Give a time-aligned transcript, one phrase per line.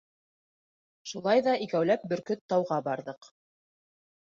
[1.11, 3.31] Шулай ҙа икәүләп Бөркөт тауға барҙыҡ.